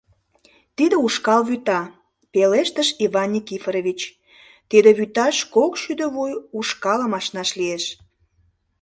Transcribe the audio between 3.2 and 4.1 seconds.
Никифорович,—